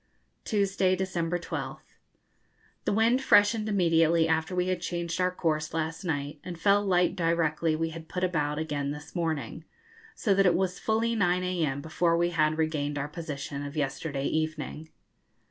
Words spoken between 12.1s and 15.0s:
we had regained our position of yesterday evening.